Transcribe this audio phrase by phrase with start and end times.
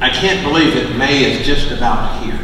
[0.00, 2.38] I can't believe that May is just about here.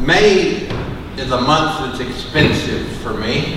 [0.00, 0.68] May
[1.16, 3.54] is a month that's expensive for me.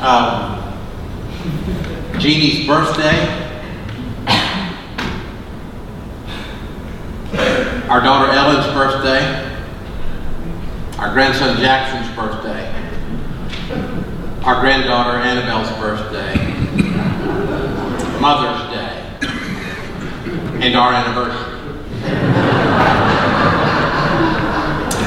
[0.00, 0.58] Um,
[2.18, 3.44] Jeannie's birthday.
[7.88, 9.44] Our daughter Ellen's birthday.
[10.98, 12.74] Our grandson Jackson's birthday.
[14.42, 16.34] Our granddaughter Annabelle's birthday.
[18.20, 18.87] Mother's Day.
[20.60, 21.54] And our anniversary.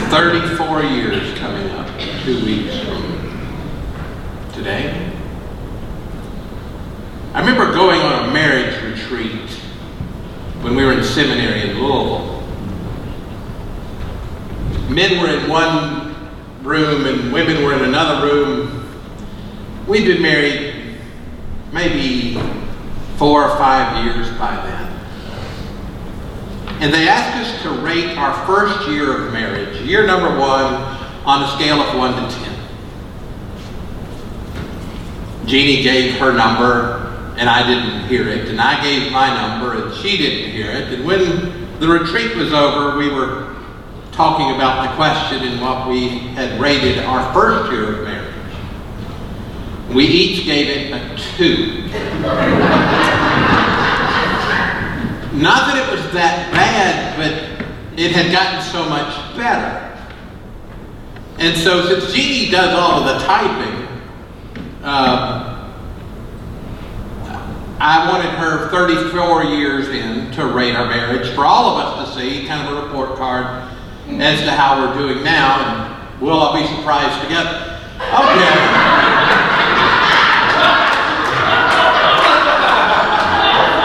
[0.10, 1.88] 34 years coming up,
[2.24, 5.12] two weeks from today.
[7.34, 9.50] I remember going on a marriage retreat
[10.62, 12.42] when we were in seminary in Louisville.
[14.90, 16.16] Men were in one
[16.64, 18.88] room and women were in another room.
[19.88, 20.96] We'd been married
[21.74, 22.40] maybe
[23.18, 24.81] four or five years by then.
[26.82, 30.74] And they asked us to rate our first year of marriage, year number one,
[31.26, 32.58] on a scale of one to ten.
[35.46, 38.50] Jeannie gave her number, and I didn't hear it.
[38.50, 40.92] And I gave my number, and she didn't hear it.
[40.92, 43.56] And when the retreat was over, we were
[44.12, 48.34] talking about the question and what we had rated our first year of marriage.
[49.94, 51.88] We each gave it a two.
[55.34, 59.88] Not that it was that bad, but it had gotten so much better.
[61.40, 63.88] And so, since Jeannie does all of the typing,
[64.84, 65.52] uh,
[67.80, 72.20] I wanted her 34 years in to rate our marriage for all of us to
[72.20, 73.46] see, kind of a report card
[74.20, 77.80] as to how we're doing now, and we'll all be surprised together.
[77.98, 78.54] Okay.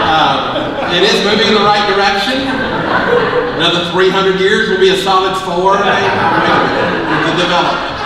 [0.05, 1.96] Uh, it is moving in the right direction.
[3.57, 5.73] Another 300 years will be a solid four.
[5.73, 6.13] Minute.
[7.25, 7.97] The development.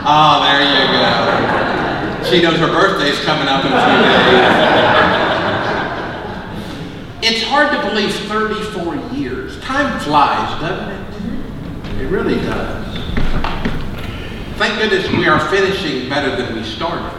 [0.00, 2.24] Oh, ah, there you go.
[2.30, 4.00] She knows her birthday's coming up in a few
[7.20, 7.34] days.
[7.34, 9.60] It's hard to believe 34 years.
[9.60, 11.10] Time flies, doesn't it?
[11.10, 12.00] Mm-hmm.
[12.00, 12.86] It really does.
[14.56, 17.12] Thank goodness we are finishing better than we started.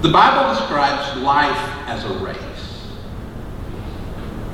[0.00, 2.38] The Bible describes life as a race.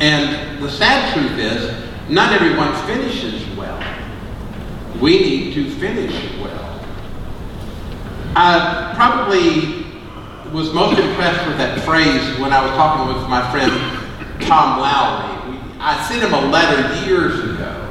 [0.00, 1.74] And the sad truth is,
[2.08, 3.82] not everyone finishes well.
[5.00, 6.80] We need to finish well.
[8.36, 9.84] I probably
[10.52, 13.72] was most impressed with that phrase when I was talking with my friend
[14.42, 15.58] Tom Lowry.
[15.80, 17.84] I sent him a letter years ago.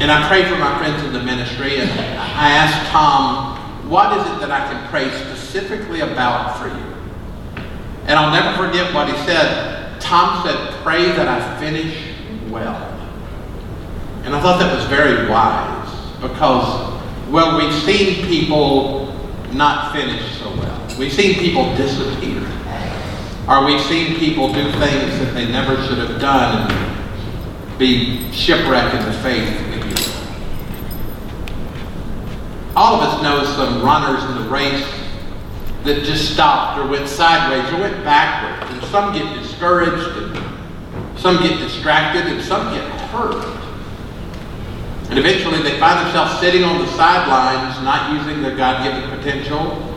[0.00, 3.58] And I prayed for my friends in the ministry, and I asked Tom,
[3.88, 7.64] what is it that I can pray specifically about for you?
[8.06, 9.89] And I'll never forget what he said.
[10.00, 11.96] Tom said, pray that I finish
[12.48, 12.76] well.
[14.24, 17.00] And I thought that was very wise because,
[17.30, 19.14] well, we've seen people
[19.52, 20.96] not finish so well.
[20.98, 22.46] We've seen people disappear.
[23.48, 28.94] Or we've seen people do things that they never should have done and be shipwrecked
[28.94, 29.66] in the faith.
[32.76, 34.86] All of us know some runners in the race
[35.84, 38.59] that just stopped or went sideways or went backwards.
[38.90, 43.44] Some get discouraged and some get distracted and some get hurt.
[45.10, 49.96] And eventually they find themselves sitting on the sidelines, not using their God-given potential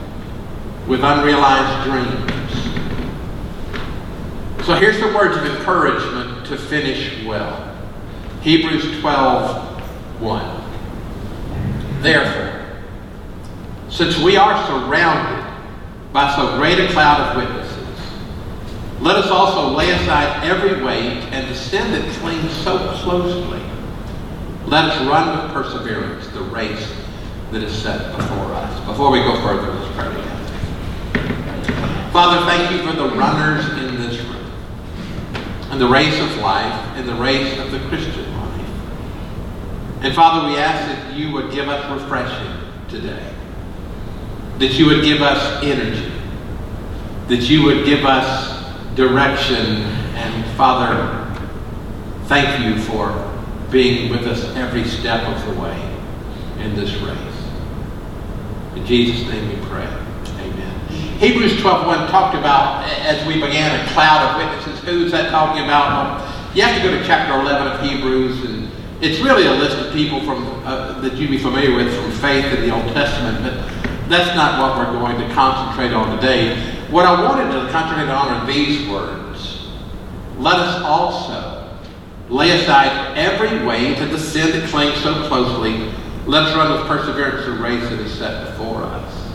[0.87, 2.31] with unrealized dreams.
[4.65, 7.75] So here's some words of encouragement to finish well.
[8.41, 12.01] Hebrews 12, 1.
[12.01, 12.65] Therefore,
[13.89, 15.43] since we are surrounded
[16.11, 17.62] by so great a cloud of witnesses,
[19.03, 23.61] let us also lay aside every weight and the sin that clings so closely.
[24.65, 26.89] Let us run with perseverance the race
[27.51, 28.85] that is set before us.
[28.85, 30.29] Before we go further, let's pray together.
[32.13, 34.49] Father, thank you for the runners in this room,
[35.69, 38.69] and the race of life, and the race of the Christian life.
[40.01, 42.55] And Father, we ask that you would give us refreshing
[42.87, 43.33] today,
[44.59, 46.13] that you would give us energy,
[47.27, 48.52] that you would give us
[48.95, 49.83] direction.
[50.15, 51.19] And Father,
[52.25, 53.31] thank you for
[53.71, 55.97] being with us every step of the way
[56.59, 57.17] in this race.
[58.75, 59.85] In Jesus' name we pray.
[59.85, 60.89] Amen.
[61.17, 64.79] Hebrews 12.1 talked about, as we began, a cloud of witnesses.
[64.85, 66.21] Who's that talking about?
[66.21, 68.69] Well, you have to go to chapter 11 of Hebrews, and
[69.01, 72.45] it's really a list of people from uh, that you'd be familiar with from faith
[72.45, 76.82] in the Old Testament, but that's not what we're going to concentrate on today.
[76.89, 79.67] What I wanted to concentrate on are these words.
[80.37, 81.77] Let us also
[82.29, 85.91] lay aside every weight and the sin that clings so closely.
[86.25, 89.31] Let us run with perseverance the race that is set before us.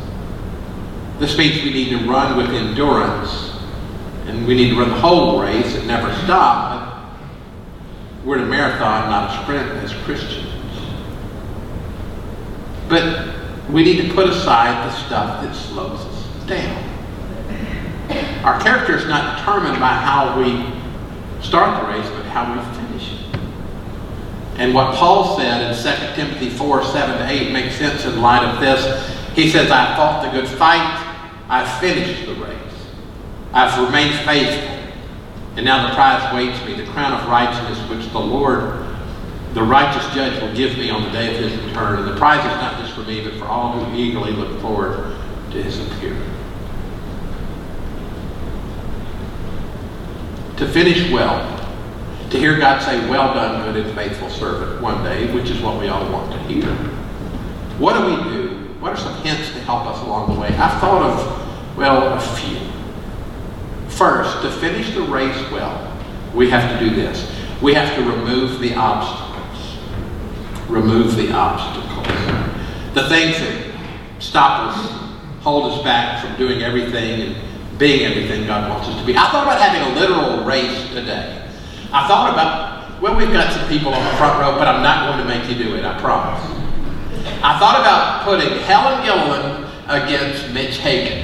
[1.19, 3.53] This means we need to run with endurance,
[4.27, 7.13] and we need to run the whole race and never stop.
[8.25, 10.47] We're in a marathon, not a sprint as Christians.
[12.89, 13.35] But
[13.71, 16.98] we need to put aside the stuff that slows us down.
[18.45, 20.65] Our character is not determined by how we
[21.43, 23.41] start the race, but how we finish it.
[24.59, 28.45] And what Paul said in 2 Timothy 4 7 to 8 makes sense in light
[28.45, 29.17] of this.
[29.35, 31.05] He says, I fought the good fight,
[31.49, 32.57] I finished the race,
[33.53, 34.77] I've remained faithful.
[35.57, 38.87] And now the prize waits me, the crown of righteousness, which the Lord,
[39.55, 41.99] the righteous judge, will give me on the day of his return.
[41.99, 45.17] And the prize is not just for me, but for all who eagerly look forward
[45.51, 46.23] to his appearing.
[50.59, 51.57] To finish well,
[52.31, 55.79] to hear God say, Well done, good and faithful servant, one day, which is what
[55.79, 56.67] we all want to hear.
[57.79, 58.49] What do we do?
[58.81, 60.49] What are some hints to help us along the way?
[60.49, 62.59] I've thought of, well, a few.
[63.89, 65.97] First, to finish the race well,
[66.35, 67.33] we have to do this.
[67.63, 69.79] We have to remove the obstacles.
[70.69, 72.07] Remove the obstacles.
[72.95, 73.75] The things that
[74.19, 74.91] stop us,
[75.41, 77.48] hold us back from doing everything and
[77.79, 79.17] being everything God wants us to be.
[79.17, 81.47] I thought about having a literal race today.
[81.93, 85.07] I thought about, well, we've got some people on the front row, but I'm not
[85.07, 86.43] going to make you do it, I promise.
[87.41, 91.23] I thought about putting Helen Gilliland against Mitch Hagan.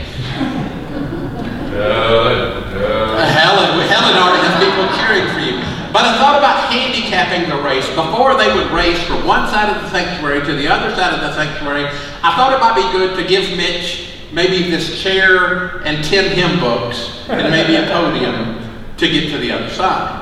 [1.75, 3.19] Helen, Helen.
[3.35, 5.59] Helen, Helen already has people cheering for you.
[5.91, 7.87] But I thought about handicapping the race.
[7.95, 11.21] Before they would race from one side of the sanctuary to the other side of
[11.21, 11.87] the sanctuary,
[12.23, 16.61] I thought it might be good to give Mitch maybe this chair and 10 hymn
[16.61, 18.61] books and maybe a podium
[18.97, 20.21] to get to the other side.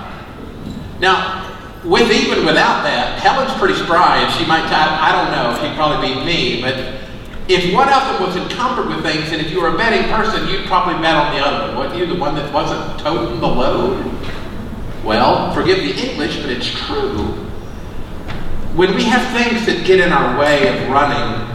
[1.01, 1.43] Now,
[1.85, 4.63] with even without that, Helen's pretty spry, and she might.
[4.71, 5.59] I, I don't know.
[5.61, 6.79] She'd probably beat me, but
[7.49, 10.49] if one of them was encumbered with things, and if you were a betting person,
[10.49, 12.07] you'd probably bet on the other one, wouldn't you?
[12.07, 14.05] The one that wasn't toting the load.
[15.05, 17.35] Well, forgive the English, but it's true.
[18.77, 21.52] When we have things that get in our way of running,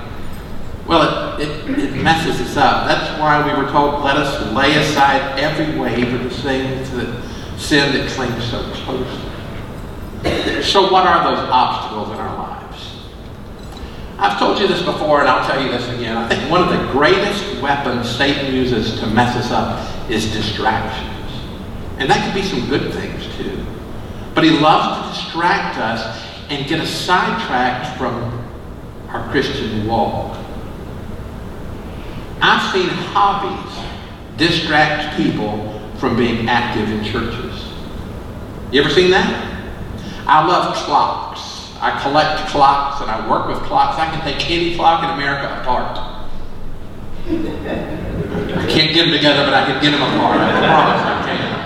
[0.88, 2.88] well, it, it, it messes us up.
[2.88, 7.24] That's why we were told, let us lay aside every weight of the things that
[7.58, 10.62] sin that clings so closely.
[10.64, 12.98] So, what are those obstacles in our lives?
[14.18, 16.18] I've told you this before, and I'll tell you this again.
[16.18, 21.14] I think one of the greatest weapons Satan uses to mess us up is distractions.
[22.00, 23.64] And that can be some good things, too.
[24.34, 28.14] But he loves to distract us and get us sidetracked from
[29.10, 30.38] our Christian walk.
[32.42, 37.66] I've seen hobbies distract people from being active in churches.
[38.72, 39.56] You ever seen that?
[40.28, 41.72] I love clocks.
[41.80, 43.98] I collect clocks and I work with clocks.
[43.98, 45.98] I can take any clock in America apart.
[47.28, 50.40] I can't get them together, but I can get them apart.
[50.40, 51.58] I promise I can.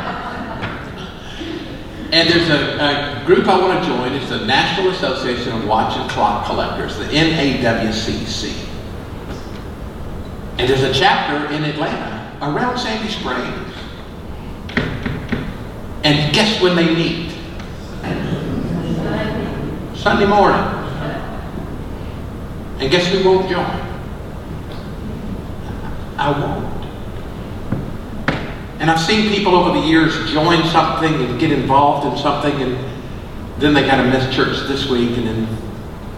[2.14, 4.14] And there's a, a group I want to join.
[4.14, 8.71] It's the National Association of Watch and Clock Collectors, the NAWCC.
[10.62, 13.74] And there's a chapter in Atlanta around Sandy Springs.
[16.04, 17.32] And guess when they meet?
[19.98, 20.62] Sunday morning.
[22.78, 23.66] And guess who won't join?
[26.20, 26.86] I won't.
[28.80, 32.78] And I've seen people over the years join something and get involved in something, and
[33.58, 35.48] then they kind of miss church this week, and then,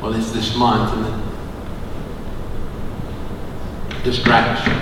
[0.02, 1.23] well, it's this month, and then
[4.04, 4.74] distraction.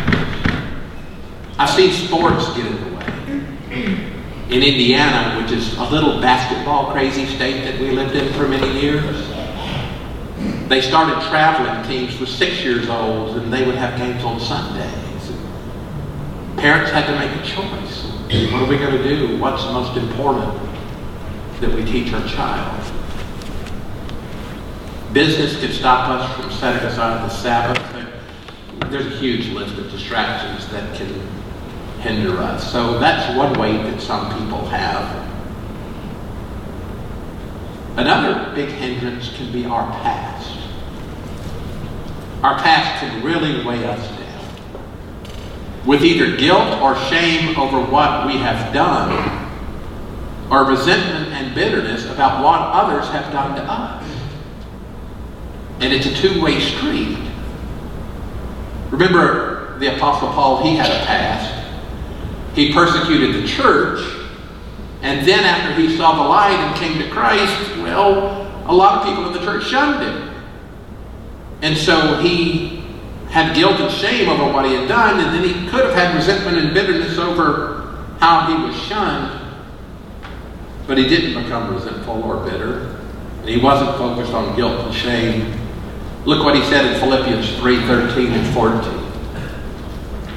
[1.57, 4.11] I've seen sports get in the way.
[4.49, 8.81] In Indiana, which is a little basketball crazy state that we lived in for many
[8.81, 9.27] years,
[10.67, 15.31] they started traveling teams with six years olds, and they would have games on Sundays.
[16.57, 18.05] Parents had to make a choice.
[18.51, 19.37] What are we going to do?
[19.37, 20.59] What's most important
[21.59, 22.93] that we teach our child?
[25.13, 28.00] Business could stop us from setting aside the Sabbath.
[28.89, 31.07] There's a huge list of distractions that can
[32.01, 32.71] hinder us.
[32.71, 35.29] So that's one way that some people have.
[37.97, 40.57] Another big hindrance can be our past.
[42.43, 44.21] Our past can really weigh us down
[45.85, 49.39] with either guilt or shame over what we have done,
[50.51, 54.03] or resentment and bitterness about what others have done to us.
[55.79, 57.17] And it's a two way street.
[58.91, 61.57] Remember the Apostle Paul, he had a past.
[62.53, 63.99] He persecuted the church.
[65.01, 69.07] And then after he saw the light and came to Christ, well, a lot of
[69.07, 70.29] people in the church shunned him.
[71.61, 72.83] And so he
[73.29, 76.15] had guilt and shame over what he had done, and then he could have had
[76.15, 79.39] resentment and bitterness over how he was shunned.
[80.85, 82.97] But he didn't become resentful or bitter.
[83.39, 85.60] And he wasn't focused on guilt and shame.
[86.25, 89.01] Look what he said in Philippians 3 13 and 14.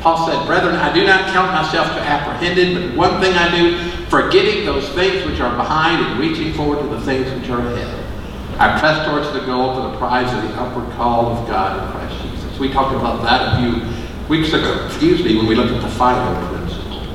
[0.01, 3.91] Paul said, Brethren, I do not count myself to apprehended, but one thing I do,
[4.09, 8.01] forgetting those things which are behind and reaching forward to the things which are ahead.
[8.59, 11.93] I press towards the goal for the prize of the upward call of God in
[11.93, 12.59] Christ Jesus.
[12.59, 15.89] We talked about that a few weeks ago, excuse me, when we looked at the
[15.97, 17.07] final principle.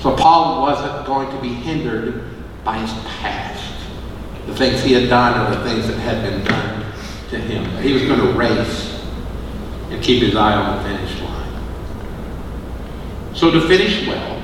[0.00, 2.24] So Paul wasn't going to be hindered
[2.64, 3.74] by his past,
[4.46, 6.85] the things he had done or the things that had been done
[7.30, 7.64] to him.
[7.82, 9.02] He was going to race
[9.90, 11.34] and keep his eye on the finish line.
[13.34, 14.42] So to finish well,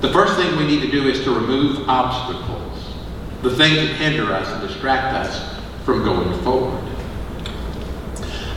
[0.00, 2.94] the first thing we need to do is to remove obstacles,
[3.42, 6.84] the things that hinder us and distract us from going forward.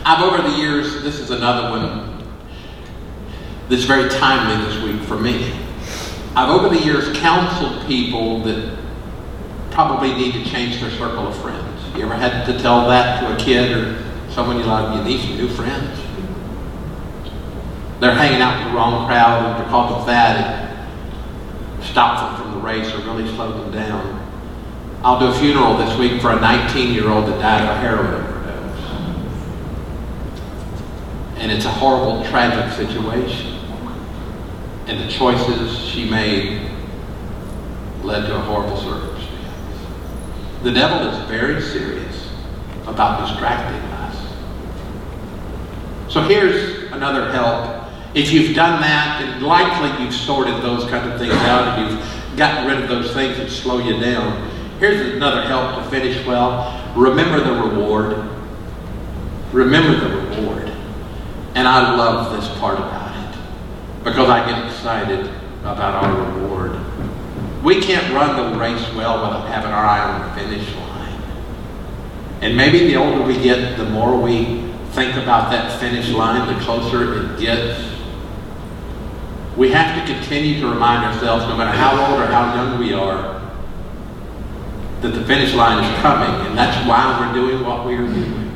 [0.04, 2.24] I've over the years, this is another one
[3.70, 5.54] that's very timely this week for me.
[6.36, 8.78] I've over the years counseled people that
[9.72, 11.71] probably need to change their circle of friends.
[11.96, 15.22] You ever had to tell that to a kid or someone you love, you need
[15.22, 16.02] some new friends?
[18.02, 20.90] they're hanging out with the wrong crowd, and because of that,
[21.80, 24.18] it stops them from the race or really slows them down.
[25.04, 28.80] I'll do a funeral this week for a 19-year-old that died of a heroin overdose.
[31.38, 33.60] And it's a horrible, tragic situation.
[34.88, 36.72] And the choices she made
[38.04, 39.11] led to a horrible circumstance.
[40.64, 42.30] The devil is very serious
[42.88, 44.16] about distracting us.
[46.08, 47.82] So here's another help
[48.14, 52.38] if you've done that, then likely you've sorted those kind of things out and you've
[52.38, 54.50] gotten rid of those things that slow you down.
[54.80, 56.94] Here's another help to finish well.
[56.96, 58.18] Remember the reward.
[59.54, 60.70] Remember the reward.
[61.56, 63.40] And I love this part about it
[64.04, 65.30] because I get excited
[65.62, 66.61] about our reward.
[67.64, 71.22] We can't run the race well without having our eye on the finish line.
[72.42, 76.60] And maybe the older we get, the more we think about that finish line, the
[76.62, 77.92] closer it gets
[79.58, 82.94] we have to continue to remind ourselves, no matter how old or how young we
[82.94, 83.42] are,
[85.02, 88.50] that the finish line is coming, and that's why we're doing what we are doing.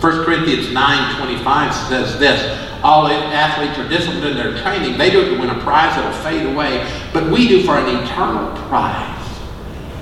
[0.00, 4.98] 1 Corinthians 9.25 says this, all athletes are disciplined in their training.
[4.98, 7.76] They do it to win a prize that will fade away, but we do for
[7.78, 9.14] an eternal prize.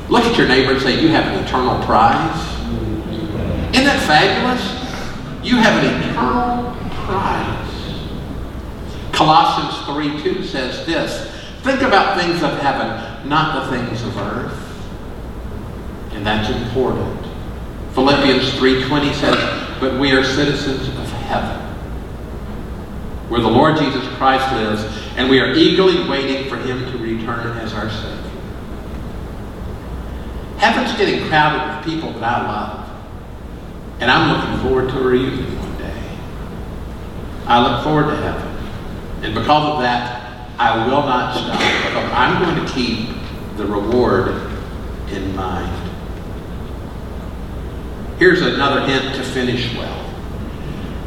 [0.08, 2.56] Look at your neighbor and say, you have an eternal prize.
[3.74, 4.62] Isn't that fabulous?
[5.44, 7.56] You have an eternal prize.
[9.12, 14.62] Colossians 3 2 says this Think about things of heaven, not the things of earth.
[16.12, 17.26] And that's important.
[17.92, 21.05] Philippians 3.20 says, But we are citizens of
[23.36, 24.82] where the Lord Jesus Christ lives,
[25.18, 28.30] and we are eagerly waiting for him to return as our Savior.
[30.56, 32.88] Heaven's getting crowded with people that I love.
[34.00, 36.16] And I'm looking forward to a reunion one day.
[37.44, 38.56] I look forward to heaven.
[39.22, 43.10] And because of that, I will not stop because I'm going to keep
[43.58, 44.28] the reward
[45.10, 45.90] in mind.
[48.18, 50.05] Here's another hint to finish well.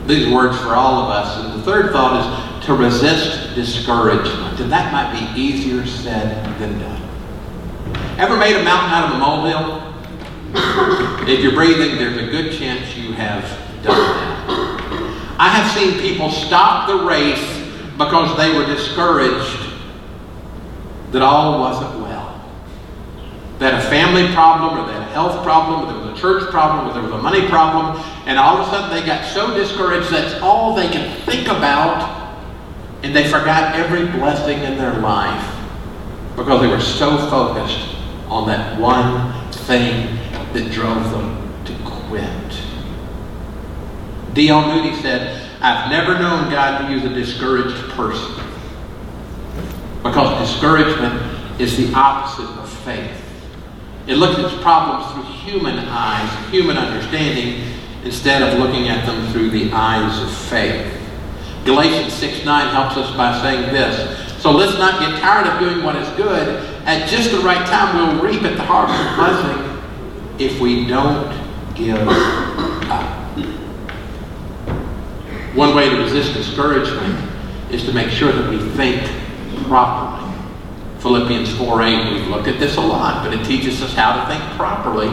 [0.10, 1.38] These words for all of us.
[1.38, 4.60] And the third thought is to resist discouragement.
[4.60, 7.02] And that might be easier said than done.
[8.18, 9.86] Ever made a mountain out of a molehill?
[11.30, 13.44] If you're breathing, there's a good chance you have
[13.84, 15.36] done that.
[15.38, 17.64] I have seen people stop the race
[17.96, 19.74] because they were discouraged
[21.12, 21.99] that all wasn't.
[23.60, 26.22] They had a family problem, or they had a health problem, or there was a
[26.22, 29.26] church problem, or there was a money problem, and all of a sudden they got
[29.26, 32.18] so discouraged that's all they could think about,
[33.04, 35.56] and they forgot every blessing in their life
[36.38, 37.96] because they were so focused
[38.30, 40.18] on that one thing
[40.54, 42.30] that drove them to quit.
[44.34, 44.68] D.L.
[44.68, 48.42] Moody said, I've never known God to use a discouraged person.
[50.02, 53.19] Because discouragement is the opposite of faith.
[54.10, 57.62] It looks at problems through human eyes, human understanding,
[58.04, 60.92] instead of looking at them through the eyes of faith.
[61.64, 64.42] Galatians 6 9 helps us by saying this.
[64.42, 66.58] So let's not get tired of doing what is good.
[66.86, 69.70] At just the right time, we'll reap at the harvest of blessing
[70.40, 71.30] if we don't
[71.76, 73.38] give up.
[75.56, 77.32] One way to resist discouragement
[77.72, 79.08] is to make sure that we think
[79.68, 80.29] properly.
[81.00, 84.28] Philippians 4 8, we've looked at this a lot, but it teaches us how to
[84.28, 85.08] think properly.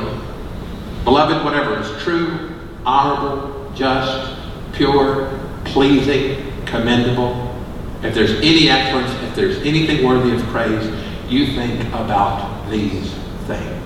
[1.05, 2.53] Beloved, whatever is true,
[2.85, 4.37] honorable, just,
[4.73, 7.55] pure, pleasing, commendable,
[8.03, 10.85] if there's any excellence, if there's anything worthy of praise,
[11.31, 13.13] you think about these
[13.47, 13.83] things.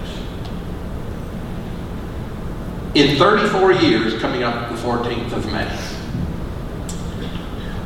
[2.95, 5.69] In 34 years, coming up the 14th of May,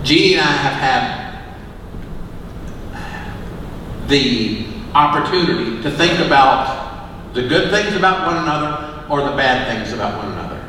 [0.02, 1.23] Jeannie and I have had
[4.08, 9.92] the opportunity to think about the good things about one another or the bad things
[9.92, 10.62] about one another.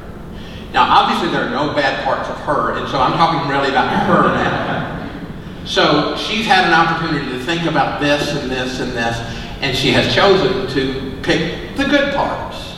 [0.73, 3.87] Now, obviously, there are no bad parts of her, and so I'm talking really about
[4.07, 5.65] her now.
[5.65, 9.17] So she's had an opportunity to think about this and this and this,
[9.61, 12.77] and she has chosen to pick the good parts.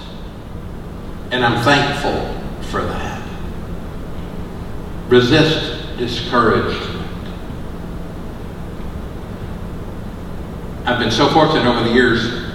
[1.32, 2.34] And I'm thankful
[2.70, 3.28] for that.
[5.10, 6.97] Resist discouragement.
[10.88, 12.48] I've been so fortunate over the years,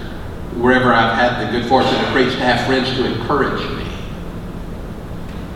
[0.57, 3.85] wherever I've had the good fortune to preach, to have friends to encourage me.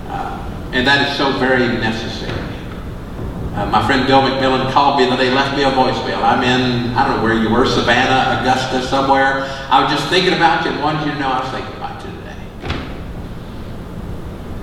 [0.05, 2.39] Uh, and that is so very necessary.
[3.55, 6.21] Uh, my friend Bill McMillan called me the day, left me a voicemail.
[6.21, 9.45] I'm in, I don't know where you were, Savannah, Augusta, somewhere.
[9.71, 12.05] I was just thinking about you and wanted you to know I was thinking about
[12.05, 12.35] you today.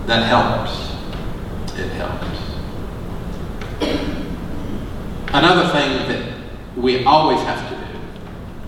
[0.06, 0.71] That helps.
[1.76, 2.28] It helps.
[5.35, 6.33] Another thing that
[6.76, 7.84] we always have to do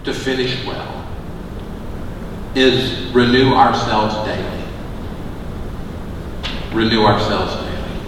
[0.06, 1.06] to finish well
[2.54, 4.64] is renew ourselves daily.
[6.72, 8.00] Renew ourselves daily.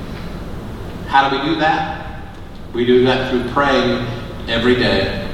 [1.07, 2.23] How do we do that?
[2.73, 4.07] We do that through praying
[4.49, 5.29] every day,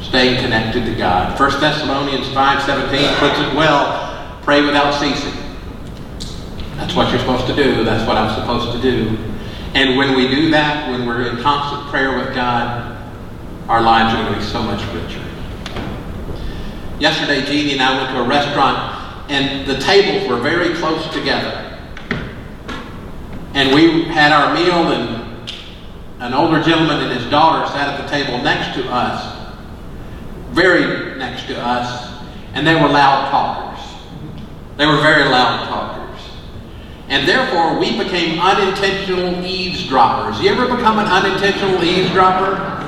[0.00, 1.38] staying connected to God.
[1.38, 5.34] 1 Thessalonians 5.17 puts it well, pray without ceasing.
[6.76, 7.82] That's what you're supposed to do.
[7.82, 9.18] That's what I'm supposed to do.
[9.74, 12.96] And when we do that, when we're in constant prayer with God,
[13.68, 15.27] our lives are going to be so much richer.
[16.98, 21.78] Yesterday, Jeannie and I went to a restaurant, and the tables were very close together.
[23.54, 25.50] And we had our meal, and
[26.20, 29.36] an older gentleman and his daughter sat at the table next to us,
[30.50, 32.20] very next to us,
[32.54, 33.84] and they were loud talkers.
[34.76, 36.20] They were very loud talkers.
[37.08, 40.40] And therefore, we became unintentional eavesdroppers.
[40.40, 42.87] You ever become an unintentional eavesdropper?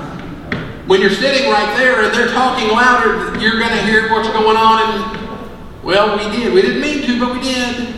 [0.91, 4.57] When you're sitting right there and they're talking louder, you're going to hear what's going
[4.57, 4.83] on.
[4.83, 6.53] And, well, we did.
[6.53, 7.95] We didn't mean to, but we did.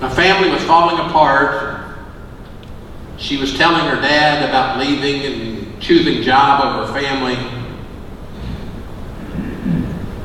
[0.00, 1.72] My family was falling apart
[3.22, 7.36] she was telling her dad about leaving and choosing a job over family.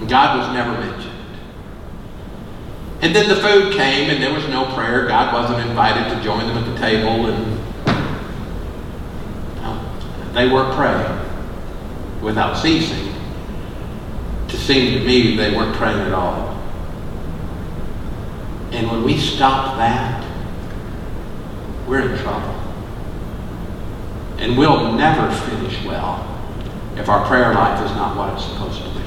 [0.08, 1.14] God was never mentioned.
[3.02, 5.08] And then the food came and there was no prayer.
[5.08, 7.57] God wasn't invited to join them at the table and
[10.38, 13.12] they weren't praying without ceasing.
[14.50, 16.56] To seem to me they weren't praying at all.
[18.72, 20.24] And when we stop that,
[21.88, 22.54] we're in trouble.
[24.38, 26.24] And we'll never finish well
[26.98, 28.98] if our prayer life is not what it's supposed to be.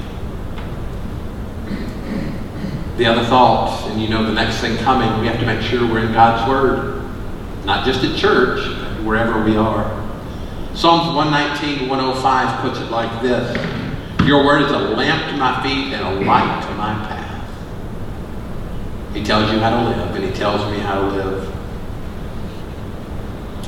[2.97, 5.87] The other thought, and you know the next thing coming, we have to make sure
[5.87, 7.09] we're in God's Word.
[7.63, 8.67] Not just at church,
[9.05, 10.00] wherever we are.
[10.73, 13.55] Psalms 119, 105 puts it like this
[14.25, 17.21] Your Word is a lamp to my feet and a light to my path.
[19.13, 21.47] He tells you how to live, and He tells me how to live.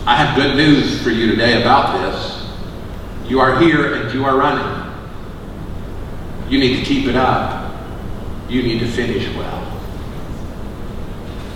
[0.08, 2.48] I have good news for you today about this.
[3.30, 4.92] You are here and you are running.
[6.50, 7.74] You need to keep it up.
[8.50, 9.60] You need to finish well.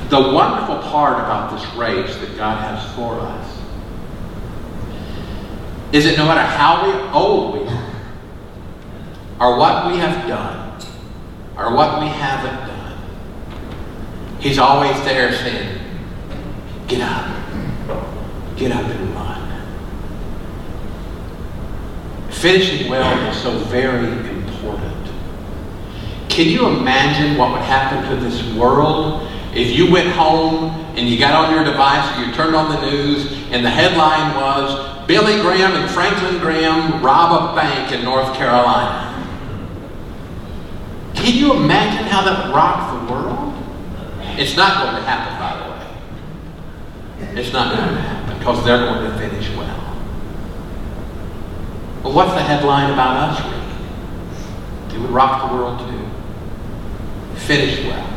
[0.09, 3.56] The wonderful part about this race that God has for us
[5.91, 10.81] is it no matter how old oh, we are, or what we have done,
[11.57, 12.77] or what we haven't done,
[14.39, 15.79] He's always there saying,
[16.87, 17.27] Get up.
[18.55, 19.61] Get up and run.
[22.29, 25.09] Finishing well is so very important.
[26.29, 31.17] Can you imagine what would happen to this world if you went home and you
[31.17, 35.41] got on your device or you turned on the news and the headline was Billy
[35.41, 39.05] Graham and Franklin Graham rob a bank in North Carolina?
[41.15, 43.55] Can you imagine how that rocked the world?
[44.39, 47.41] It's not going to happen, by the way.
[47.41, 49.97] It's not going to happen because they're going to finish well.
[52.03, 53.57] But what's the headline about us reading?
[54.95, 57.39] It would rock the world too.
[57.39, 58.16] Finish well.